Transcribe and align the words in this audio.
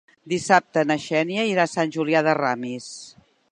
Dissabte 0.31 0.83
na 0.91 0.97
Xènia 1.03 1.45
irà 1.51 1.67
a 1.69 1.71
Sant 1.75 1.93
Julià 1.99 2.25
de 2.29 2.37
Ramis. 2.41 2.91